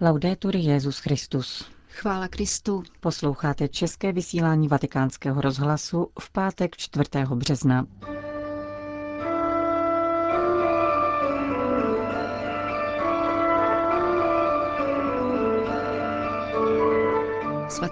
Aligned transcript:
Laudetur 0.00 0.56
Jezus 0.56 0.98
Christus. 0.98 1.70
Chvála 1.88 2.28
Kristu. 2.28 2.82
Posloucháte 3.00 3.68
české 3.68 4.12
vysílání 4.12 4.68
Vatikánského 4.68 5.40
rozhlasu 5.40 6.08
v 6.20 6.30
pátek 6.30 6.76
4. 6.76 7.04
března. 7.34 7.86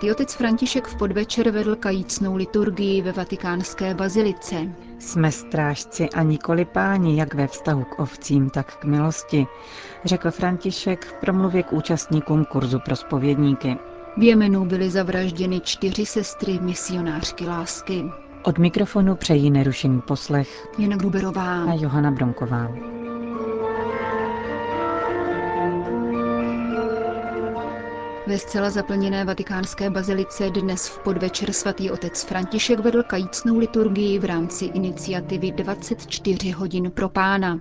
Svatý 0.05 0.13
otec 0.13 0.35
František 0.35 0.87
v 0.87 0.97
podvečer 0.97 1.51
vedl 1.51 1.77
kajícnou 1.77 2.37
liturgii 2.37 3.03
ve 3.03 3.13
vatikánské 3.13 3.95
bazilice. 3.95 4.57
Jsme 4.99 5.33
strážci 5.33 6.09
a 6.11 6.23
nikoli 6.23 6.65
páni, 6.65 7.19
jak 7.19 7.35
ve 7.35 7.47
vztahu 7.47 7.85
k 7.85 7.99
ovcím, 7.99 8.51
tak 8.51 8.77
k 8.77 8.85
milosti, 8.85 9.47
řekl 10.05 10.31
František 10.31 11.05
v 11.05 11.13
promluvě 11.13 11.63
k 11.63 11.73
účastníkům 11.73 12.45
kurzu 12.45 12.79
pro 12.85 12.97
spovědníky. 12.97 13.77
V 14.17 14.23
Jemenu 14.23 14.65
byly 14.65 14.91
zavražděny 14.91 15.61
čtyři 15.61 16.07
sestry 16.07 16.59
misionářky 16.63 17.47
lásky. 17.47 18.05
Od 18.43 18.59
mikrofonu 18.59 19.17
přejí 19.17 19.51
nerušený 19.51 20.01
poslech 20.01 20.69
Jana 20.79 20.97
Gruberová 20.97 21.65
a 21.65 21.75
Johana 21.75 22.11
Bronková. 22.11 22.69
Ve 28.27 28.39
zcela 28.39 28.71
zaplněné 28.71 29.25
vatikánské 29.25 29.91
bazilice 29.91 30.51
dnes 30.51 30.89
v 30.89 30.99
podvečer 30.99 31.53
svatý 31.53 31.91
otec 31.91 32.23
František 32.23 32.81
vedl 32.81 33.03
kajícnou 33.03 33.59
liturgii 33.59 34.19
v 34.19 34.25
rámci 34.25 34.65
iniciativy 34.65 35.53
24 35.53 36.51
hodin 36.51 36.91
pro 36.91 37.09
pána. 37.09 37.61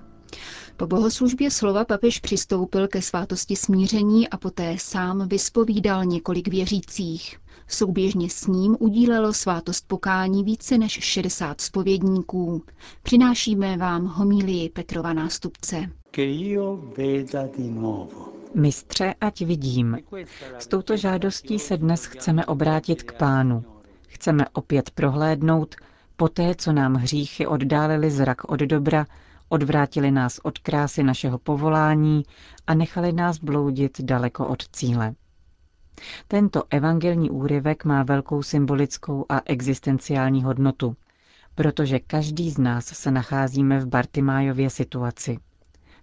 Po 0.78 0.88
bohoslužbě 0.88 1.52
slova 1.52 1.86
papež 1.86 2.20
přistoupil 2.20 2.88
ke 2.88 3.02
svátosti 3.02 3.56
smíření 3.56 4.30
a 4.30 4.38
poté 4.38 4.76
sám 4.80 5.28
vyspovídal 5.28 6.06
několik 6.06 6.48
věřících. 6.48 7.40
Souběžně 7.68 8.30
s 8.30 8.48
ním 8.48 8.78
udílelo 8.80 9.34
svátost 9.34 9.88
pokání 9.88 10.44
více 10.44 10.78
než 10.78 10.92
60 10.92 11.62
spovědníků. 11.62 12.64
Přinášíme 13.04 13.78
vám 13.78 14.06
homílii 14.06 14.70
Petrova 14.70 15.14
nástupce. 15.14 15.90
Mistře, 18.56 19.14
ať 19.22 19.42
vidím. 19.46 19.98
S 20.60 20.68
touto 20.68 20.98
žádostí 20.98 21.60
se 21.60 21.78
dnes 21.78 22.06
chceme 22.06 22.46
obrátit 22.46 23.04
k 23.04 23.18
pánu. 23.18 23.64
Chceme 24.08 24.46
opět 24.54 24.90
prohlédnout, 24.90 25.76
poté, 26.16 26.56
co 26.56 26.72
nám 26.72 26.94
hříchy 26.96 27.48
oddálili 27.48 28.12
zrak 28.12 28.44
od 28.52 28.60
dobra, 28.60 29.06
odvrátili 29.50 30.12
nás 30.12 30.40
od 30.44 30.60
krásy 30.60 31.04
našeho 31.04 31.38
povolání 31.40 32.24
a 32.68 32.74
nechali 32.74 33.14
nás 33.14 33.38
bloudit 33.40 34.02
daleko 34.02 34.48
od 34.48 34.68
cíle. 34.68 35.14
Tento 36.28 36.64
evangelní 36.70 37.30
úryvek 37.30 37.86
má 37.86 38.04
velkou 38.04 38.44
symbolickou 38.44 39.26
a 39.30 39.42
existenciální 39.46 40.44
hodnotu, 40.44 40.96
protože 41.56 42.00
každý 42.00 42.50
z 42.52 42.58
nás 42.58 42.86
se 42.86 43.12
nacházíme 43.12 43.80
v 43.80 43.86
Bartimájově 43.88 44.70
situaci. 44.70 45.38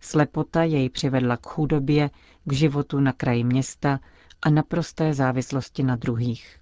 Slepota 0.00 0.62
jej 0.62 0.88
přivedla 0.90 1.36
k 1.36 1.46
chudobě, 1.46 2.10
k 2.44 2.52
životu 2.52 3.00
na 3.00 3.12
kraji 3.12 3.44
města 3.44 4.00
a 4.42 4.50
naprosté 4.50 5.14
závislosti 5.14 5.82
na 5.82 5.96
druhých. 5.96 6.56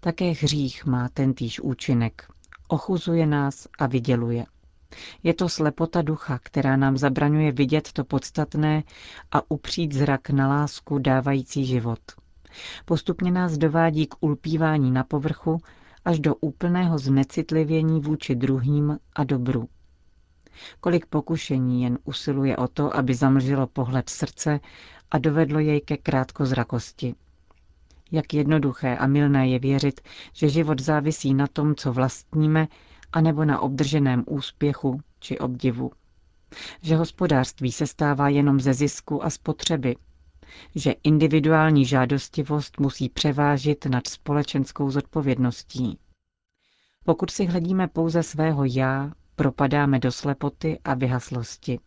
Také 0.00 0.30
hřích 0.30 0.86
má 0.86 1.08
tentýž 1.08 1.60
účinek. 1.60 2.28
Ochuzuje 2.68 3.26
nás 3.26 3.68
a 3.78 3.86
vyděluje. 3.86 4.44
Je 5.22 5.34
to 5.34 5.48
slepota 5.48 6.02
ducha, 6.02 6.38
která 6.42 6.76
nám 6.76 6.96
zabraňuje 6.96 7.52
vidět 7.52 7.92
to 7.92 8.04
podstatné 8.04 8.82
a 9.30 9.50
upřít 9.50 9.92
zrak 9.92 10.30
na 10.30 10.48
lásku 10.48 10.98
dávající 10.98 11.64
život. 11.66 11.98
Postupně 12.84 13.30
nás 13.30 13.58
dovádí 13.58 14.06
k 14.06 14.14
ulpívání 14.20 14.90
na 14.90 15.04
povrchu 15.04 15.60
až 16.04 16.18
do 16.20 16.34
úplného 16.34 16.98
znecitlivění 16.98 18.00
vůči 18.00 18.34
druhým 18.34 18.98
a 19.14 19.24
dobru. 19.24 19.68
Kolik 20.80 21.06
pokušení 21.06 21.82
jen 21.82 21.98
usiluje 22.04 22.56
o 22.56 22.68
to, 22.68 22.96
aby 22.96 23.14
zamlžilo 23.14 23.66
pohled 23.66 24.08
srdce 24.08 24.60
a 25.10 25.18
dovedlo 25.18 25.58
jej 25.58 25.80
ke 25.80 25.96
krátkozrakosti. 25.96 27.14
Jak 28.12 28.34
jednoduché 28.34 28.96
a 28.96 29.06
milné 29.06 29.48
je 29.48 29.58
věřit, 29.58 30.00
že 30.32 30.48
život 30.48 30.80
závisí 30.80 31.34
na 31.34 31.46
tom, 31.46 31.74
co 31.74 31.92
vlastníme, 31.92 32.68
anebo 33.12 33.44
na 33.44 33.60
obdrženém 33.60 34.24
úspěchu 34.26 35.00
či 35.20 35.38
obdivu. 35.38 35.90
Že 36.82 36.96
hospodářství 36.96 37.72
se 37.72 37.86
stává 37.86 38.28
jenom 38.28 38.60
ze 38.60 38.74
zisku 38.74 39.24
a 39.24 39.30
spotřeby. 39.30 39.96
Že 40.74 40.94
individuální 41.02 41.84
žádostivost 41.84 42.80
musí 42.80 43.08
převážit 43.08 43.86
nad 43.86 44.06
společenskou 44.06 44.90
zodpovědností. 44.90 45.98
Pokud 47.04 47.30
si 47.30 47.44
hledíme 47.46 47.88
pouze 47.88 48.22
svého 48.22 48.64
já, 48.64 49.12
propadáme 49.36 49.98
do 49.98 50.12
slepoty 50.12 50.78
a 50.84 50.94
vyhaslosti. 50.94 51.78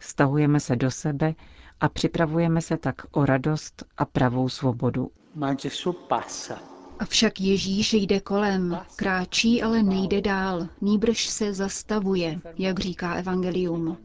Stahujeme 0.00 0.60
se 0.60 0.76
do 0.76 0.90
sebe 0.90 1.34
a 1.80 1.88
připravujeme 1.88 2.60
se 2.60 2.76
tak 2.76 2.94
o 3.10 3.24
radost 3.24 3.84
a 3.96 4.04
pravou 4.04 4.48
svobodu. 4.48 5.10
Avšak 6.98 7.40
Ježíš 7.40 7.92
jde 7.92 8.20
kolem, 8.20 8.80
kráčí, 8.96 9.62
ale 9.62 9.82
nejde 9.82 10.20
dál, 10.20 10.68
nýbrž 10.80 11.26
se 11.26 11.54
zastavuje, 11.54 12.40
jak 12.58 12.80
říká 12.80 13.14
Evangelium. 13.14 13.98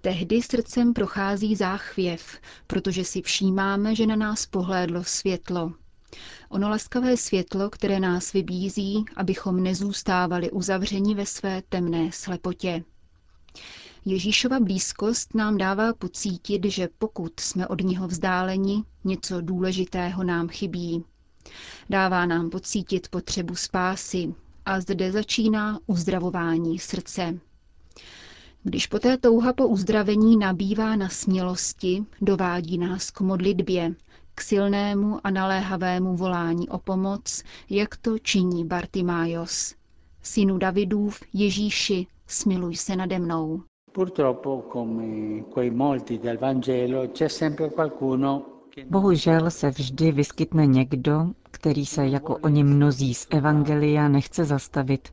Tehdy 0.00 0.42
srdcem 0.42 0.92
prochází 0.92 1.56
záchvěv, 1.56 2.38
protože 2.66 3.04
si 3.04 3.22
všímáme, 3.22 3.94
že 3.94 4.06
na 4.06 4.16
nás 4.16 4.46
pohlédlo 4.46 5.04
světlo. 5.04 5.72
Ono 6.48 6.68
laskavé 6.68 7.16
světlo, 7.16 7.70
které 7.70 8.00
nás 8.00 8.32
vybízí, 8.32 9.04
abychom 9.16 9.62
nezůstávali 9.62 10.50
uzavřeni 10.50 11.14
ve 11.14 11.26
své 11.26 11.62
temné 11.68 12.12
slepotě. 12.12 12.84
Ježíšova 14.04 14.60
blízkost 14.60 15.34
nám 15.34 15.56
dává 15.56 15.94
pocítit, 15.94 16.64
že 16.64 16.88
pokud 16.98 17.40
jsme 17.40 17.66
od 17.68 17.80
něho 17.80 18.08
vzdáleni, 18.08 18.82
něco 19.04 19.40
důležitého 19.40 20.24
nám 20.24 20.48
chybí. 20.48 21.04
Dává 21.90 22.26
nám 22.26 22.50
pocítit 22.50 23.08
potřebu 23.08 23.56
spásy 23.56 24.34
a 24.66 24.80
zde 24.80 25.12
začíná 25.12 25.78
uzdravování 25.86 26.78
srdce. 26.78 27.38
Když 28.62 28.86
poté 28.86 29.18
touha 29.18 29.52
po 29.52 29.68
uzdravení 29.68 30.36
nabývá 30.36 30.96
na 30.96 31.08
smělosti, 31.08 32.04
dovádí 32.20 32.78
nás 32.78 33.10
k 33.10 33.20
modlitbě, 33.20 33.94
k 34.34 34.40
silnému 34.40 35.20
a 35.24 35.30
naléhavému 35.30 36.16
volání 36.16 36.68
o 36.68 36.78
pomoc, 36.78 37.42
jak 37.70 37.96
to 37.96 38.18
činí 38.18 38.64
Bartimájos. 38.64 39.74
Synu 40.22 40.58
Davidův, 40.58 41.20
Ježíši, 41.32 42.06
smiluj 42.26 42.76
se 42.76 42.96
nade 42.96 43.18
mnou. 43.18 43.62
Bohužel 48.90 49.50
se 49.50 49.70
vždy 49.70 50.12
vyskytne 50.12 50.66
někdo, 50.66 51.26
který 51.50 51.86
se 51.86 52.06
jako 52.08 52.36
oni 52.36 52.64
mnozí 52.64 53.14
z 53.14 53.26
Evangelia 53.30 54.08
nechce 54.08 54.44
zastavit, 54.44 55.08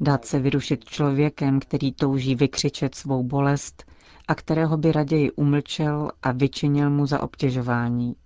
dát 0.00 0.24
se 0.24 0.38
vyrušit 0.38 0.84
člověkem, 0.84 1.60
který 1.60 1.92
touží 1.92 2.34
vykřičet 2.34 2.94
svou 2.94 3.22
bolest 3.22 3.84
a 4.28 4.34
kterého 4.34 4.76
by 4.76 4.92
raději 4.92 5.30
umlčel 5.30 6.10
a 6.22 6.32
vyčinil 6.32 6.90
mu 6.90 7.06
za 7.06 7.22
obtěžování. 7.22 8.16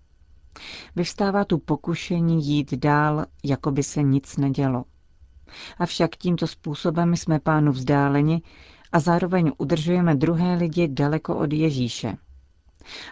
Vyvstává 0.96 1.44
tu 1.44 1.58
pokušení 1.58 2.46
jít 2.46 2.74
dál, 2.74 3.26
jako 3.44 3.70
by 3.70 3.82
se 3.82 4.02
nic 4.02 4.36
nedělo. 4.36 4.84
Avšak 5.78 6.16
tímto 6.16 6.46
způsobem 6.46 7.16
jsme 7.16 7.40
pánu 7.40 7.72
vzdáleni 7.72 8.42
a 8.92 9.00
zároveň 9.00 9.52
udržujeme 9.58 10.14
druhé 10.14 10.54
lidi 10.54 10.88
daleko 10.88 11.36
od 11.36 11.52
Ježíše. 11.52 12.16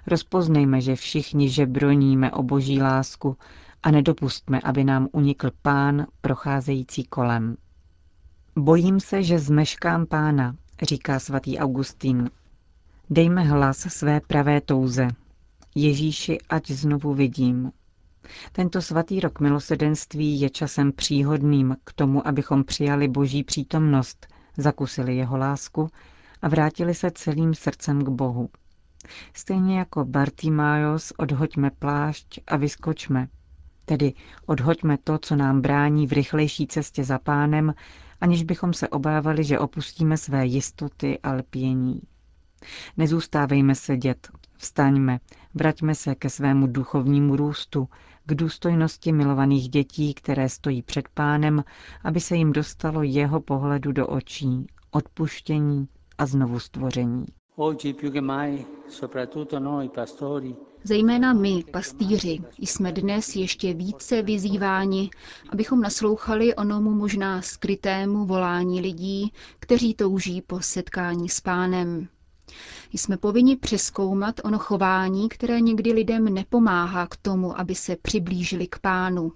Rozpoznejme, 0.06 0.80
že 0.80 0.96
všichni 0.96 1.48
žebroníme 1.50 2.32
o 2.32 2.42
boží 2.42 2.82
lásku 2.82 3.36
a 3.82 3.90
nedopustme, 3.90 4.60
aby 4.60 4.84
nám 4.84 5.08
unikl 5.12 5.50
pán 5.62 6.06
procházející 6.20 7.04
kolem. 7.04 7.56
Bojím 8.56 9.00
se, 9.00 9.22
že 9.22 9.38
zmeškám 9.38 10.06
pána, 10.06 10.56
říká 10.82 11.18
svatý 11.18 11.58
Augustín. 11.58 12.30
Dejme 13.10 13.42
hlas 13.42 13.78
své 13.78 14.20
pravé 14.20 14.60
touze. 14.60 15.08
Ježíši, 15.74 16.38
ať 16.48 16.70
znovu 16.70 17.14
vidím. 17.14 17.72
Tento 18.52 18.82
svatý 18.82 19.20
rok 19.20 19.40
milosedenství 19.40 20.40
je 20.40 20.50
časem 20.50 20.92
příhodným 20.92 21.76
k 21.84 21.92
tomu, 21.92 22.26
abychom 22.28 22.64
přijali 22.64 23.08
boží 23.08 23.44
přítomnost, 23.44 24.26
zakusili 24.56 25.16
jeho 25.16 25.36
lásku 25.36 25.88
a 26.42 26.48
vrátili 26.48 26.94
se 26.94 27.10
celým 27.10 27.54
srdcem 27.54 28.04
k 28.04 28.08
Bohu. 28.08 28.48
Stejně 29.34 29.78
jako 29.78 30.04
Bartimájos 30.04 31.12
odhoďme 31.18 31.70
plášť 31.70 32.40
a 32.46 32.56
vyskočme. 32.56 33.28
Tedy 33.84 34.12
odhoďme 34.46 34.98
to, 35.04 35.18
co 35.18 35.36
nám 35.36 35.60
brání 35.60 36.06
v 36.06 36.12
rychlejší 36.12 36.66
cestě 36.66 37.04
za 37.04 37.18
pánem, 37.18 37.74
aniž 38.20 38.42
bychom 38.42 38.72
se 38.72 38.88
obávali, 38.88 39.44
že 39.44 39.58
opustíme 39.58 40.16
své 40.16 40.46
jistoty 40.46 41.18
a 41.22 41.32
lpění. 41.32 42.00
Nezůstávejme 42.96 43.74
sedět, 43.74 44.28
Vstaňme, 44.58 45.18
vraťme 45.54 45.94
se 45.94 46.14
ke 46.14 46.30
svému 46.30 46.66
duchovnímu 46.66 47.36
růstu, 47.36 47.88
k 48.26 48.34
důstojnosti 48.34 49.12
milovaných 49.12 49.68
dětí, 49.68 50.14
které 50.14 50.48
stojí 50.48 50.82
před 50.82 51.08
pánem, 51.08 51.64
aby 52.04 52.20
se 52.20 52.36
jim 52.36 52.52
dostalo 52.52 53.02
jeho 53.02 53.40
pohledu 53.40 53.92
do 53.92 54.06
očí, 54.06 54.66
odpuštění 54.90 55.88
a 56.18 56.26
znovu 56.26 56.58
stvoření. 56.58 57.26
Zejména 60.84 61.32
my, 61.32 61.64
pastýři, 61.72 62.38
jsme 62.58 62.92
dnes 62.92 63.36
ještě 63.36 63.74
více 63.74 64.22
vyzýváni, 64.22 65.10
abychom 65.50 65.80
naslouchali 65.80 66.54
onomu 66.54 66.90
možná 66.90 67.42
skrytému 67.42 68.26
volání 68.26 68.80
lidí, 68.80 69.32
kteří 69.60 69.94
touží 69.94 70.42
po 70.42 70.60
setkání 70.60 71.28
s 71.28 71.40
pánem. 71.40 72.08
Jsme 72.92 73.16
povinni 73.16 73.56
přeskoumat 73.56 74.40
ono 74.44 74.58
chování, 74.58 75.28
které 75.28 75.60
někdy 75.60 75.92
lidem 75.92 76.24
nepomáhá 76.24 77.06
k 77.06 77.16
tomu, 77.16 77.60
aby 77.60 77.74
se 77.74 77.96
přiblížili 77.96 78.66
k 78.66 78.78
pánu. 78.78 79.32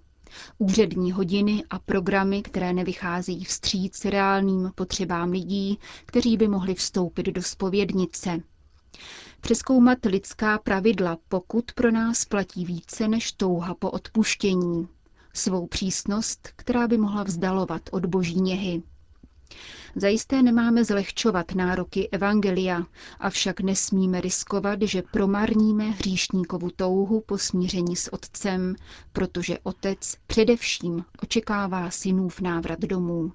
Úřední 0.59 1.13
hodiny 1.13 1.65
a 1.71 1.79
programy, 1.79 2.43
které 2.43 2.73
nevycházejí 2.73 3.45
vstříc 3.45 4.05
reálným 4.05 4.73
potřebám 4.75 5.31
lidí, 5.31 5.79
kteří 6.07 6.37
by 6.37 6.49
mohli 6.49 6.75
vstoupit 6.75 7.27
do 7.27 7.43
spovědnice. 7.43 8.41
Přeskoumat 9.41 9.99
lidská 10.05 10.59
pravidla, 10.59 11.19
pokud 11.29 11.73
pro 11.73 11.91
nás 11.91 12.25
platí 12.25 12.65
více 12.65 13.09
než 13.09 13.33
touha 13.33 13.75
po 13.75 13.91
odpuštění. 13.91 14.89
Svou 15.35 15.67
přísnost, 15.67 16.49
která 16.57 16.89
by 16.89 16.99
mohla 16.99 17.23
vzdalovat 17.23 17.83
od 17.93 18.07
boží 18.07 18.41
něhy. 18.41 18.83
Zajisté 19.97 20.43
nemáme 20.43 20.85
zlehčovat 20.85 21.55
nároky 21.55 22.09
Evangelia, 22.13 22.83
avšak 23.21 23.61
nesmíme 23.61 24.21
riskovat, 24.21 24.83
že 24.83 25.03
promarníme 25.13 25.85
hříšníkovu 25.85 26.71
touhu 26.77 27.21
po 27.21 27.39
smíření 27.39 27.97
s 27.97 28.13
Otcem, 28.13 28.75
protože 29.13 29.59
Otec 29.63 30.15
především 30.27 31.05
očekává 31.23 31.91
synův 31.91 32.41
návrat 32.41 32.81
domů. 32.81 33.33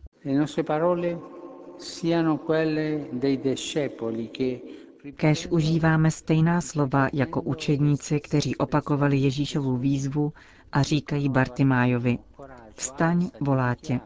Kéž 5.16 5.48
užíváme 5.52 6.12
stejná 6.12 6.62
slova 6.62 7.10
jako 7.14 7.42
učedníci, 7.42 8.20
kteří 8.20 8.56
opakovali 8.56 9.18
Ježíšovu 9.18 9.78
výzvu 9.78 10.34
a 10.72 10.82
říkají 10.84 11.30
Bartimájovi, 11.30 12.18
vstaň, 12.76 13.30
volátě. 13.42 14.00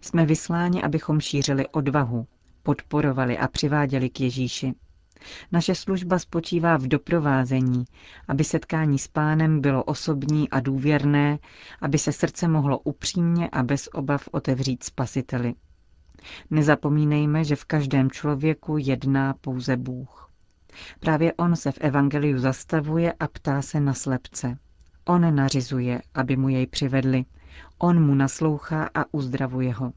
Jsme 0.00 0.26
vysláni, 0.26 0.82
abychom 0.82 1.20
šířili 1.20 1.68
odvahu, 1.68 2.26
podporovali 2.62 3.38
a 3.38 3.48
přiváděli 3.48 4.10
k 4.10 4.20
Ježíši. 4.20 4.74
Naše 5.52 5.74
služba 5.74 6.18
spočívá 6.18 6.76
v 6.76 6.88
doprovázení, 6.88 7.84
aby 8.28 8.44
setkání 8.44 8.98
s 8.98 9.08
pánem 9.08 9.60
bylo 9.60 9.84
osobní 9.84 10.50
a 10.50 10.60
důvěrné, 10.60 11.38
aby 11.80 11.98
se 11.98 12.12
srdce 12.12 12.48
mohlo 12.48 12.78
upřímně 12.78 13.48
a 13.48 13.62
bez 13.62 13.88
obav 13.94 14.28
otevřít 14.32 14.84
spasiteli. 14.84 15.54
Nezapomínejme, 16.50 17.44
že 17.44 17.56
v 17.56 17.64
každém 17.64 18.10
člověku 18.10 18.78
jedná 18.78 19.34
pouze 19.40 19.76
Bůh. 19.76 20.30
Právě 21.00 21.32
on 21.32 21.56
se 21.56 21.72
v 21.72 21.78
Evangeliu 21.80 22.38
zastavuje 22.38 23.12
a 23.12 23.28
ptá 23.28 23.62
se 23.62 23.80
na 23.80 23.94
slepce. 23.94 24.58
On 25.04 25.34
nařizuje, 25.34 26.02
aby 26.14 26.36
mu 26.36 26.48
jej 26.48 26.66
přivedli, 26.66 27.24
On 27.78 28.06
mu 28.06 28.14
naslouchá 28.14 28.90
a 28.94 29.04
uzdravuje 29.12 29.72
ho. 29.72 29.92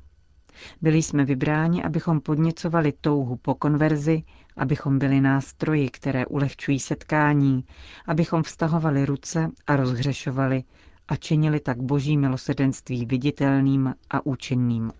Byli 0.81 0.97
jsme 1.03 1.25
vybráni, 1.25 1.83
abychom 1.83 2.21
podněcovali 2.21 2.93
touhu 3.01 3.35
po 3.35 3.55
konverzi, 3.55 4.23
abychom 4.57 4.99
byli 4.99 5.21
nástroji, 5.21 5.89
které 5.89 6.25
ulehčují 6.25 6.79
setkání, 6.79 7.63
abychom 8.05 8.43
vztahovali 8.43 9.05
ruce 9.05 9.51
a 9.67 9.75
rozhřešovali 9.75 10.63
a 11.07 11.15
činili 11.15 11.59
tak 11.59 11.81
boží 11.81 12.17
milosedenství 12.17 13.05
viditelným 13.05 13.93
a 14.09 14.25
účinným. 14.25 14.91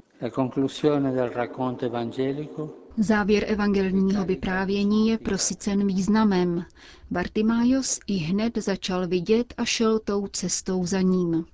Závěr 2.98 3.44
evangelního 3.48 4.26
vyprávění 4.26 5.08
je 5.10 5.18
prosycen 5.18 5.88
významem. 5.88 6.66
Bartimájos 7.12 8.00
i 8.08 8.14
hned 8.18 8.58
začal 8.58 9.08
vidět 9.08 9.54
a 9.58 9.66
šel 9.66 10.00
tou 10.00 10.28
cestou 10.28 10.86
za 10.86 11.02
ním. 11.02 11.46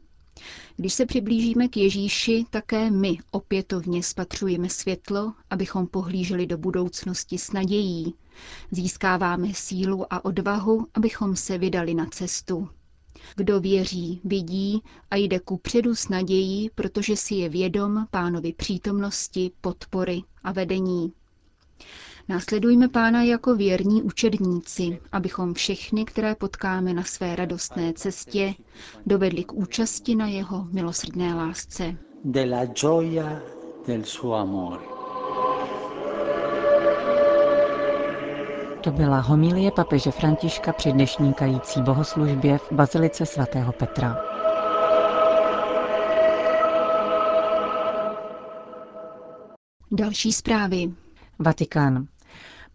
Když 0.78 0.94
se 0.94 1.06
přiblížíme 1.06 1.68
k 1.68 1.78
Ježíši, 1.78 2.46
také 2.50 2.92
my 2.92 3.18
opětovně 3.32 4.04
spatřujeme 4.04 4.70
světlo, 4.70 5.34
abychom 5.50 5.88
pohlíželi 5.88 6.48
do 6.48 6.58
budoucnosti 6.58 7.38
s 7.38 7.52
nadějí. 7.52 8.14
Získáváme 8.72 9.48
sílu 9.54 10.14
a 10.14 10.26
odvahu, 10.26 10.88
abychom 10.94 11.36
se 11.36 11.58
vydali 11.58 11.94
na 11.94 12.06
cestu. 12.06 12.70
Kdo 13.36 13.60
věří, 13.60 14.22
vidí 14.24 14.82
a 15.12 15.16
jde 15.16 15.40
ku 15.40 15.58
předu 15.58 15.96
s 15.96 16.10
nadějí, 16.10 16.70
protože 16.76 17.18
si 17.18 17.36
je 17.36 17.50
vědom 17.50 18.08
pánovi 18.12 18.54
přítomnosti, 18.54 19.52
podpory 19.62 20.22
a 20.44 20.52
vedení. 20.52 21.14
Následujme 22.30 22.88
pána 22.90 23.24
jako 23.24 23.56
věrní 23.56 24.04
učedníci, 24.04 25.00
abychom 25.12 25.54
všechny, 25.54 26.06
které 26.06 26.36
potkáme 26.36 26.94
na 26.94 27.04
své 27.04 27.36
radostné 27.36 27.94
cestě, 27.94 28.54
dovedli 29.06 29.44
k 29.44 29.54
účasti 29.54 30.16
na 30.16 30.28
jeho 30.28 30.68
milosrdné 30.72 31.36
lásce. 31.36 31.98
Della 32.26 32.66
gioia 32.66 33.40
del 33.88 34.04
suo 34.04 34.34
amore. 34.36 34.80
To 38.84 38.92
byla 38.92 39.20
homilie 39.20 39.72
papeže 39.72 40.12
Františka 40.12 40.74
při 40.74 40.92
dnešní 40.92 41.34
kající 41.34 41.82
bohoslužbě 41.82 42.58
v 42.58 42.72
Bazilice 42.72 43.26
svatého 43.26 43.72
Petra. 43.72 44.18
Další 49.92 50.34
zprávy. 50.34 50.94
Vatikán. 51.40 52.08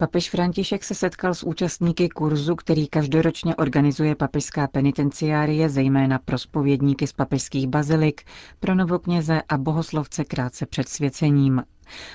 Papež 0.00 0.30
František 0.30 0.84
se 0.84 0.94
setkal 0.94 1.34
s 1.34 1.42
účastníky 1.42 2.08
kurzu, 2.08 2.56
který 2.56 2.88
každoročně 2.88 3.56
organizuje 3.56 4.14
papežská 4.14 4.66
penitenciárie, 4.66 5.68
zejména 5.68 6.18
pro 6.18 6.38
spovědníky 6.38 7.06
z 7.06 7.12
papežských 7.12 7.68
bazilik, 7.68 8.22
pro 8.60 8.74
novokněze 8.74 9.42
a 9.48 9.58
bohoslovce 9.58 10.24
krátce 10.24 10.66
před 10.66 10.88
svěcením. 10.88 11.62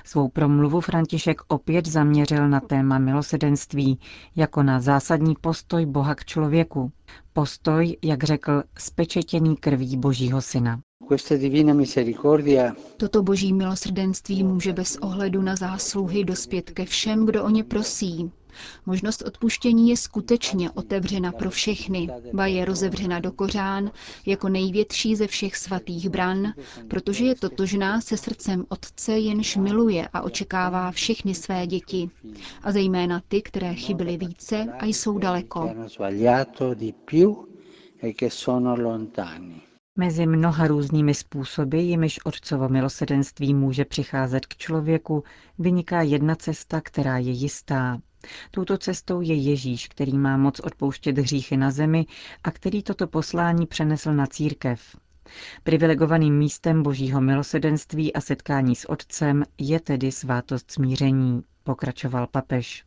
Svou 0.03 0.29
promluvu 0.29 0.81
František 0.81 1.41
opět 1.47 1.87
zaměřil 1.87 2.49
na 2.49 2.59
téma 2.59 2.97
milosedenství 2.97 3.99
jako 4.35 4.63
na 4.63 4.79
zásadní 4.79 5.35
postoj 5.41 5.85
Boha 5.85 6.15
k 6.15 6.25
člověku. 6.25 6.91
Postoj, 7.33 7.97
jak 8.03 8.23
řekl, 8.23 8.63
spečetěný 8.77 9.55
krví 9.57 9.97
Božího 9.97 10.41
syna. 10.41 10.79
Toto 12.97 13.23
boží 13.23 13.53
milosrdenství 13.53 14.43
může 14.43 14.73
bez 14.73 14.95
ohledu 14.95 15.41
na 15.41 15.55
zásluhy 15.55 16.23
dospět 16.23 16.69
ke 16.71 16.85
všem, 16.85 17.25
kdo 17.25 17.43
o 17.43 17.49
ně 17.49 17.63
prosí. 17.63 18.31
Možnost 18.85 19.21
odpuštění 19.21 19.89
je 19.89 19.97
skutečně 19.97 20.71
otevřena 20.71 21.31
pro 21.31 21.49
všechny, 21.49 22.09
ba 22.33 22.45
je 22.45 22.65
rozevřena 22.65 23.19
do 23.19 23.31
kořán 23.31 23.91
jako 24.25 24.49
největší 24.49 25.15
ze 25.15 25.27
všech 25.27 25.55
svatých 25.57 26.09
bran, 26.09 26.53
protože 26.87 27.25
je 27.25 27.35
totožná 27.35 28.01
se 28.01 28.17
srdcem 28.17 28.65
Otce, 28.69 29.11
jenž 29.11 29.55
miluje 29.57 30.07
a 30.13 30.21
očekává 30.21 30.91
všechny 30.91 31.35
své 31.35 31.67
děti, 31.67 32.09
a 32.63 32.71
zejména 32.71 33.21
ty, 33.27 33.41
které 33.41 33.73
chybily 33.73 34.17
více 34.17 34.67
a 34.79 34.85
jsou 34.85 35.17
daleko. 35.17 35.69
Mezi 39.99 40.25
mnoha 40.25 40.67
různými 40.67 41.13
způsoby, 41.13 41.79
jimiž 41.79 42.25
Otcovo 42.25 42.69
milosedenství 42.69 43.53
může 43.53 43.85
přicházet 43.85 44.45
k 44.45 44.57
člověku, 44.57 45.23
vyniká 45.59 46.01
jedna 46.01 46.35
cesta, 46.35 46.81
která 46.81 47.17
je 47.17 47.31
jistá. 47.31 47.97
Touto 48.51 48.77
cestou 48.77 49.21
je 49.21 49.35
Ježíš, 49.35 49.87
který 49.87 50.17
má 50.17 50.37
moc 50.37 50.59
odpouštět 50.59 51.17
hříchy 51.17 51.57
na 51.57 51.71
zemi 51.71 52.05
a 52.43 52.51
který 52.51 52.83
toto 52.83 53.07
poslání 53.07 53.65
přenesl 53.65 54.13
na 54.13 54.27
církev. 54.27 54.95
Privilegovaným 55.63 56.37
místem 56.37 56.83
božího 56.83 57.21
milosedenství 57.21 58.13
a 58.13 58.21
setkání 58.21 58.75
s 58.75 58.89
Otcem 58.89 59.43
je 59.57 59.79
tedy 59.79 60.11
svátost 60.11 60.71
smíření, 60.71 61.41
pokračoval 61.63 62.27
papež. 62.27 62.83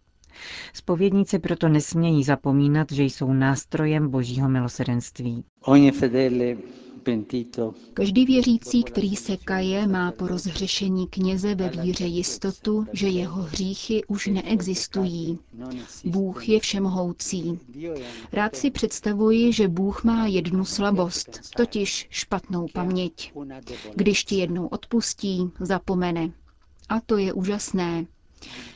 Spovědníci 0.73 1.39
proto 1.39 1.69
nesmějí 1.69 2.25
zapomínat, 2.25 2.93
že 2.93 3.03
jsou 3.03 3.33
nástrojem 3.33 4.09
božího 4.11 4.49
milosedenství. 4.49 5.45
Každý 7.95 8.25
věřící, 8.27 8.83
který 8.83 9.17
se 9.17 9.37
kaje, 9.37 9.87
má 9.87 10.13
po 10.13 10.27
rozhřešení 10.27 11.07
kněze 11.07 11.55
ve 11.55 11.69
víře 11.69 12.05
jistotu, 12.05 12.87
že 12.93 13.09
jeho 13.09 13.43
hříchy 13.43 14.05
už 14.05 14.27
neexistují. 14.27 15.39
Bůh 16.05 16.49
je 16.49 16.61
všemohoucí. 16.61 17.59
Rád 18.33 18.57
si 18.57 18.71
představuji, 18.71 19.53
že 19.53 19.69
Bůh 19.69 20.05
má 20.05 20.27
jednu 20.27 20.65
slabost, 20.65 21.41
totiž 21.57 22.07
špatnou 22.11 22.67
paměť. 22.73 23.33
Když 23.95 24.25
ti 24.25 24.35
jednou 24.35 24.67
odpustí, 24.67 25.51
zapomene. 25.61 26.33
A 26.89 27.01
to 27.01 27.17
je 27.17 27.33
úžasné. 27.33 28.07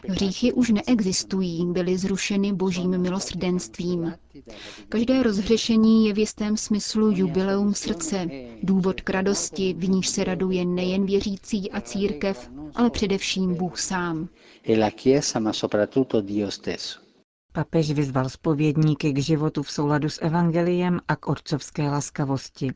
Hříchy 0.09 0.53
už 0.53 0.71
neexistují, 0.71 1.67
byly 1.73 1.99
zrušeny 1.99 2.53
božím 2.53 2.99
milosrdenstvím. 2.99 4.15
Každé 4.89 5.23
rozhřešení 5.23 6.07
je 6.07 6.15
v 6.15 6.19
jistém 6.19 6.57
smyslu 6.57 7.11
jubileum 7.11 7.75
srdce, 7.75 8.27
důvod 8.63 9.01
k 9.01 9.11
radosti, 9.11 9.75
v 9.79 9.89
níž 9.89 10.09
se 10.09 10.25
raduje 10.25 10.65
nejen 10.65 11.07
věřící 11.07 11.71
a 11.71 11.81
církev, 11.81 12.51
ale 12.75 12.91
především 12.91 13.55
Bůh 13.55 13.79
sám. 13.79 14.29
Papež 17.53 17.91
vyzval 17.93 18.29
spovědníky 18.29 19.13
k 19.13 19.19
životu 19.19 19.63
v 19.63 19.71
souladu 19.71 20.09
s 20.09 20.23
evangeliem 20.23 21.01
a 21.09 21.17
k 21.17 21.29
otcovské 21.29 21.83
laskavosti. 21.83 22.71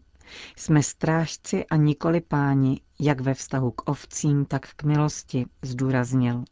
Jsme 0.56 0.82
strážci 0.82 1.64
a 1.66 1.76
nikoli 1.76 2.20
páni, 2.20 2.80
jak 3.00 3.20
ve 3.20 3.34
vztahu 3.34 3.70
k 3.70 3.88
ovcím, 3.88 4.44
tak 4.44 4.68
k 4.76 4.82
milosti, 4.82 5.46
zdůraznil. 5.62 6.44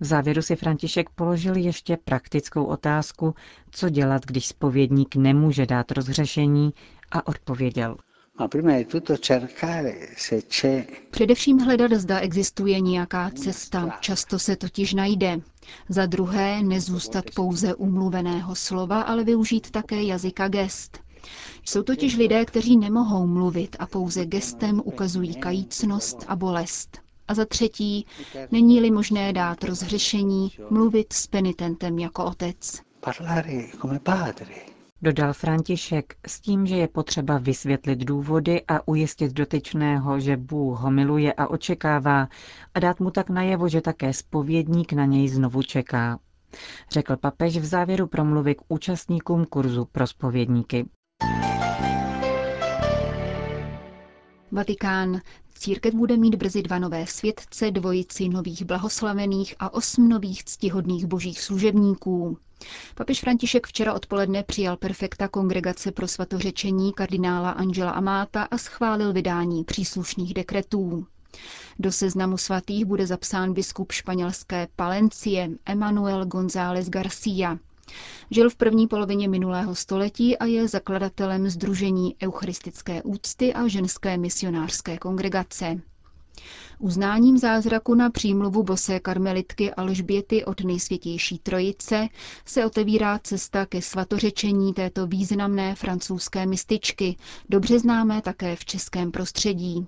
V 0.00 0.04
závěru 0.04 0.42
si 0.42 0.56
František 0.56 1.10
položil 1.10 1.56
ještě 1.56 1.96
praktickou 2.04 2.64
otázku, 2.64 3.34
co 3.70 3.88
dělat, 3.88 4.26
když 4.26 4.46
spovědník 4.46 5.16
nemůže 5.16 5.66
dát 5.66 5.92
rozřešení 5.92 6.72
a 7.12 7.26
odpověděl. 7.26 7.96
Především 11.10 11.58
hledat, 11.58 11.92
zda 11.92 12.18
existuje 12.20 12.80
nějaká 12.80 13.30
cesta, 13.30 13.98
často 14.00 14.38
se 14.38 14.56
totiž 14.56 14.94
najde. 14.94 15.40
Za 15.88 16.06
druhé, 16.06 16.62
nezůstat 16.62 17.24
pouze 17.34 17.74
umluveného 17.74 18.54
slova, 18.54 19.02
ale 19.02 19.24
využít 19.24 19.70
také 19.70 20.02
jazyka 20.02 20.48
gest. 20.48 20.98
Jsou 21.64 21.82
totiž 21.82 22.16
lidé, 22.16 22.44
kteří 22.44 22.76
nemohou 22.76 23.26
mluvit 23.26 23.76
a 23.78 23.86
pouze 23.86 24.26
gestem 24.26 24.80
ukazují 24.84 25.34
kajícnost 25.34 26.24
a 26.28 26.36
bolest. 26.36 27.01
A 27.28 27.34
za 27.34 27.44
třetí, 27.44 28.06
není-li 28.50 28.90
možné 28.90 29.32
dát 29.32 29.64
rozhřešení, 29.64 30.52
mluvit 30.70 31.12
s 31.12 31.26
penitentem 31.26 31.98
jako 31.98 32.24
otec. 32.24 32.80
Dodal 35.02 35.32
František 35.32 36.14
s 36.26 36.40
tím, 36.40 36.66
že 36.66 36.76
je 36.76 36.88
potřeba 36.88 37.38
vysvětlit 37.38 37.98
důvody 37.98 38.62
a 38.68 38.88
ujistit 38.88 39.32
dotyčného, 39.32 40.20
že 40.20 40.36
Bůh 40.36 40.78
ho 40.80 40.90
miluje 40.90 41.32
a 41.32 41.46
očekává 41.46 42.28
a 42.74 42.80
dát 42.80 43.00
mu 43.00 43.10
tak 43.10 43.30
najevo, 43.30 43.68
že 43.68 43.80
také 43.80 44.12
spovědník 44.12 44.92
na 44.92 45.04
něj 45.04 45.28
znovu 45.28 45.62
čeká. 45.62 46.18
Řekl 46.90 47.16
papež 47.16 47.56
v 47.58 47.64
závěru 47.64 48.06
promluvy 48.06 48.54
k 48.54 48.62
účastníkům 48.68 49.44
kurzu 49.44 49.84
pro 49.92 50.06
spovědníky. 50.06 50.86
Vatikán. 54.52 55.20
Církev 55.62 55.94
bude 55.94 56.16
mít 56.16 56.34
brzy 56.34 56.62
dva 56.62 56.78
nové 56.78 57.06
světce, 57.06 57.70
dvojici 57.70 58.28
nových 58.28 58.64
blahoslavených 58.64 59.54
a 59.58 59.74
osm 59.74 60.08
nových 60.08 60.44
ctihodných 60.44 61.06
božích 61.06 61.40
služebníků. 61.40 62.38
Papež 62.94 63.20
František 63.20 63.66
včera 63.66 63.94
odpoledne 63.94 64.42
přijal 64.42 64.76
perfekta 64.76 65.28
kongregace 65.28 65.92
pro 65.92 66.08
svatořečení 66.08 66.92
kardinála 66.92 67.50
Angela 67.50 67.90
Amáta 67.90 68.42
a 68.42 68.58
schválil 68.58 69.12
vydání 69.12 69.64
příslušných 69.64 70.34
dekretů. 70.34 71.06
Do 71.78 71.92
seznamu 71.92 72.38
svatých 72.38 72.84
bude 72.84 73.06
zapsán 73.06 73.52
biskup 73.52 73.92
španělské 73.92 74.68
Palencie 74.76 75.50
Emanuel 75.66 76.26
González 76.26 76.88
García. 76.88 77.58
Žil 78.30 78.50
v 78.50 78.56
první 78.56 78.86
polovině 78.86 79.28
minulého 79.28 79.74
století 79.74 80.38
a 80.38 80.44
je 80.44 80.68
zakladatelem 80.68 81.48
Združení 81.48 82.16
eucharistické 82.22 83.02
úcty 83.02 83.54
a 83.54 83.68
ženské 83.68 84.16
misionářské 84.18 84.98
kongregace. 84.98 85.80
Uznáním 86.78 87.38
zázraku 87.38 87.94
na 87.94 88.10
přímluvu 88.10 88.62
bosé 88.62 89.00
karmelitky 89.00 89.74
Alžběty 89.74 90.44
od 90.44 90.60
nejsvětější 90.64 91.38
trojice 91.38 92.08
se 92.44 92.66
otevírá 92.66 93.18
cesta 93.18 93.66
ke 93.66 93.82
svatořečení 93.82 94.74
této 94.74 95.06
významné 95.06 95.74
francouzské 95.74 96.46
mističky, 96.46 97.16
dobře 97.48 97.78
známé 97.78 98.22
také 98.22 98.56
v 98.56 98.64
českém 98.64 99.10
prostředí. 99.12 99.86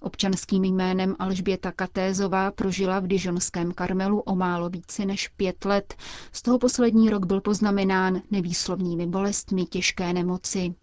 Občanským 0.00 0.64
jménem 0.64 1.16
Alžběta 1.18 1.72
Katézová 1.72 2.50
prožila 2.50 3.00
v 3.00 3.06
Dižonském 3.06 3.72
Karmelu 3.72 4.20
o 4.20 4.34
málo 4.36 4.68
více 4.70 5.04
než 5.06 5.28
pět 5.28 5.64
let. 5.64 5.94
Z 6.32 6.42
toho 6.42 6.58
poslední 6.58 7.10
rok 7.10 7.26
byl 7.26 7.40
poznamenán 7.40 8.22
nevýslovnými 8.30 9.06
bolestmi 9.06 9.64
těžké 9.64 10.12
nemoci. 10.12 10.74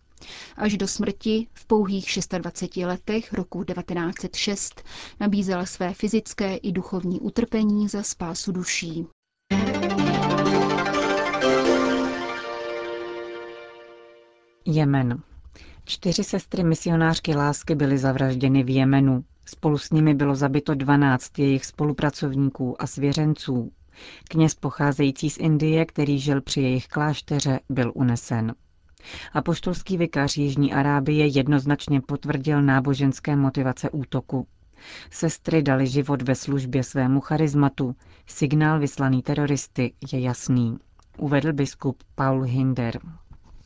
Až 0.57 0.77
do 0.77 0.87
smrti 0.87 1.47
v 1.53 1.65
pouhých 1.65 2.05
26 2.37 2.85
letech 2.85 3.33
roku 3.33 3.63
1906 3.63 4.83
nabízela 5.19 5.65
své 5.65 5.93
fyzické 5.93 6.55
i 6.55 6.71
duchovní 6.71 7.19
utrpení 7.19 7.87
za 7.87 8.03
spásu 8.03 8.51
duší. 8.51 9.07
Jemen. 14.65 15.23
Čtyři 15.85 16.23
sestry 16.23 16.63
misionářky 16.63 17.35
lásky 17.35 17.75
byly 17.75 17.97
zavražděny 17.97 18.63
v 18.63 18.69
Jemenu. 18.69 19.23
Spolu 19.45 19.77
s 19.77 19.91
nimi 19.91 20.13
bylo 20.13 20.35
zabito 20.35 20.75
12 20.75 21.39
jejich 21.39 21.65
spolupracovníků 21.65 22.81
a 22.81 22.87
svěřenců. 22.87 23.71
Kněz 24.29 24.55
pocházející 24.55 25.29
z 25.29 25.37
Indie, 25.37 25.85
který 25.85 26.19
žil 26.19 26.41
při 26.41 26.61
jejich 26.61 26.87
klášteře, 26.87 27.59
byl 27.69 27.91
unesen. 27.95 28.55
A 29.33 29.41
poštolský 29.41 29.97
vikář 29.97 30.37
Jižní 30.37 30.73
Arábie 30.73 31.27
jednoznačně 31.27 32.01
potvrdil 32.01 32.61
náboženské 32.61 33.35
motivace 33.35 33.89
útoku. 33.89 34.47
Sestry 35.11 35.63
dali 35.63 35.87
život 35.87 36.21
ve 36.21 36.35
službě 36.35 36.83
svému 36.83 37.19
charizmatu. 37.19 37.95
Signál 38.27 38.79
vyslaný 38.79 39.21
teroristy 39.21 39.93
je 40.11 40.19
jasný, 40.19 40.77
uvedl 41.17 41.53
biskup 41.53 42.03
Paul 42.15 42.41
Hinder. 42.41 42.99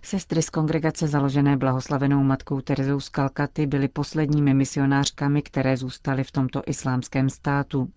Sestry 0.05 0.41
z 0.41 0.49
kongregace 0.49 1.07
založené 1.07 1.57
blahoslavenou 1.57 2.23
matkou 2.23 2.61
Terezou 2.61 2.99
z 2.99 3.09
Kalkaty 3.09 3.67
byly 3.67 3.87
posledními 3.87 4.53
misionářkami, 4.53 5.41
které 5.41 5.77
zůstaly 5.77 6.23
v 6.23 6.31
tomto 6.31 6.61
islámském 6.67 7.29
státu. 7.29 7.89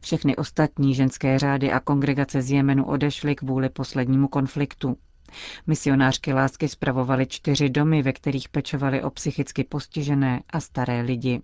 Všechny 0.00 0.36
ostatní 0.36 0.94
ženské 0.94 1.38
řády 1.38 1.72
a 1.72 1.80
kongregace 1.80 2.42
z 2.42 2.50
Jemenu 2.50 2.86
odešly 2.86 3.34
kvůli 3.34 3.68
poslednímu 3.68 4.28
konfliktu. 4.28 4.96
Misionářky 5.66 6.32
lásky 6.32 6.68
spravovaly 6.68 7.26
čtyři 7.26 7.68
domy, 7.68 8.02
ve 8.02 8.12
kterých 8.12 8.48
pečovali 8.48 9.02
o 9.02 9.10
psychicky 9.10 9.64
postižené 9.64 10.42
a 10.50 10.60
staré 10.60 11.00
lidi. 11.00 11.42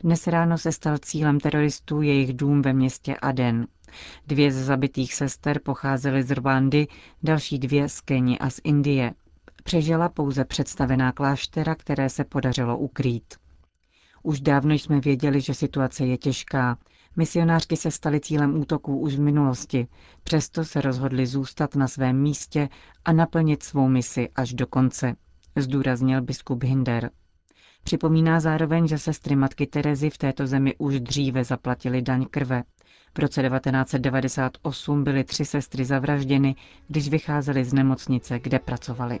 Dnes 0.00 0.26
ráno 0.26 0.58
se 0.58 0.72
stal 0.72 0.98
cílem 0.98 1.40
teroristů 1.40 2.02
jejich 2.02 2.32
dům 2.32 2.62
ve 2.62 2.72
městě 2.72 3.16
Aden. 3.22 3.66
Dvě 4.26 4.52
z 4.52 4.64
zabitých 4.64 5.14
sester 5.14 5.60
pocházely 5.64 6.22
z 6.22 6.30
Rwandy, 6.30 6.86
další 7.22 7.58
dvě 7.58 7.88
z 7.88 8.00
Keni 8.00 8.38
a 8.38 8.50
z 8.50 8.60
Indie. 8.64 9.14
Přežila 9.64 10.08
pouze 10.08 10.44
představená 10.44 11.12
kláštera, 11.12 11.74
které 11.74 12.08
se 12.08 12.24
podařilo 12.24 12.78
ukrýt. 12.78 13.34
Už 14.22 14.40
dávno 14.40 14.74
jsme 14.74 15.00
věděli, 15.00 15.40
že 15.40 15.54
situace 15.54 16.06
je 16.06 16.16
těžká. 16.18 16.78
Misionářky 17.16 17.76
se 17.76 17.90
staly 17.90 18.20
cílem 18.20 18.60
útoků 18.60 18.98
už 18.98 19.14
v 19.14 19.20
minulosti, 19.20 19.86
přesto 20.24 20.64
se 20.64 20.80
rozhodli 20.80 21.26
zůstat 21.26 21.74
na 21.76 21.88
svém 21.88 22.22
místě 22.22 22.68
a 23.04 23.12
naplnit 23.12 23.62
svou 23.62 23.88
misi 23.88 24.28
až 24.36 24.52
do 24.54 24.66
konce, 24.66 25.16
zdůraznil 25.56 26.22
biskup 26.22 26.62
Hinder. 26.62 27.10
Připomíná 27.84 28.40
zároveň, 28.40 28.88
že 28.88 28.98
sestry 28.98 29.36
matky 29.36 29.66
Terezy 29.66 30.10
v 30.10 30.18
této 30.18 30.46
zemi 30.46 30.74
už 30.78 31.00
dříve 31.00 31.44
zaplatili 31.44 32.02
daň 32.02 32.26
krve. 32.30 32.62
V 33.14 33.18
roce 33.18 33.42
1998 33.42 35.04
byly 35.04 35.24
tři 35.24 35.44
sestry 35.44 35.84
zavražděny, 35.84 36.54
když 36.88 37.08
vycházely 37.08 37.64
z 37.64 37.72
nemocnice, 37.72 38.38
kde 38.38 38.58
pracovali. 38.58 39.20